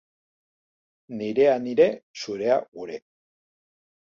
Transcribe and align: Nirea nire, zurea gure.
Nirea 1.19 1.53
nire, 1.67 1.87
zurea 2.23 2.57
gure. 2.79 2.99